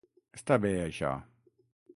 [0.37, 1.13] Està bé, això.